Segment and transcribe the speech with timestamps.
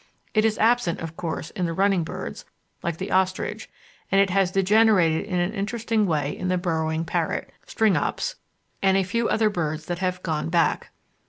[0.33, 2.43] It is absent, of course, in the Running Birds,
[2.81, 3.69] like the ostrich,
[4.11, 8.33] and it has degenerated in an interesting way in the burrowing parrot (Stringops)
[8.81, 10.89] and a few other birds that have "gone back."